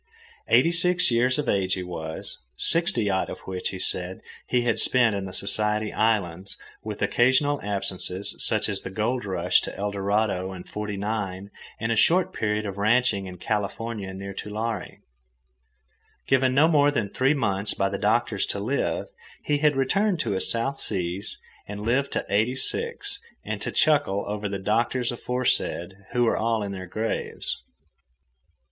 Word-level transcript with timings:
Eighty 0.47 0.71
six 0.71 1.11
years 1.11 1.37
of 1.37 1.47
age 1.47 1.75
he 1.75 1.83
was, 1.83 2.39
sixty 2.57 3.07
odd 3.07 3.29
of 3.29 3.37
which, 3.41 3.69
he 3.69 3.77
said, 3.77 4.21
he 4.47 4.63
had 4.63 4.79
spent 4.79 5.15
in 5.15 5.25
the 5.25 5.31
Society 5.31 5.93
Islands, 5.93 6.57
with 6.83 7.03
occasional 7.03 7.61
absences, 7.61 8.33
such 8.43 8.67
as 8.67 8.81
the 8.81 8.89
gold 8.89 9.25
rush 9.25 9.61
to 9.61 9.77
Eldorado 9.77 10.53
in 10.53 10.63
'forty 10.63 10.97
nine 10.97 11.51
and 11.79 11.91
a 11.91 11.95
short 11.95 12.33
period 12.33 12.65
of 12.65 12.79
ranching 12.79 13.27
in 13.27 13.37
California 13.37 14.11
near 14.11 14.33
Tulare. 14.33 15.01
Given 16.25 16.55
no 16.55 16.67
more 16.67 16.89
than 16.89 17.07
three 17.09 17.35
months 17.35 17.75
by 17.75 17.87
the 17.89 17.99
doctors 17.99 18.47
to 18.47 18.59
live, 18.59 19.05
he 19.43 19.59
had 19.59 19.75
returned 19.75 20.19
to 20.21 20.31
his 20.31 20.49
South 20.49 20.77
Seas 20.77 21.37
and 21.67 21.79
lived 21.79 22.11
to 22.13 22.25
eighty 22.27 22.55
six 22.55 23.19
and 23.45 23.61
to 23.61 23.71
chuckle 23.71 24.25
over 24.27 24.49
the 24.49 24.57
doctors 24.57 25.11
aforesaid, 25.11 25.93
who 26.11 26.23
were 26.23 26.37
all 26.37 26.63
in 26.63 26.71
their 26.71 26.87
graves. 26.87 27.61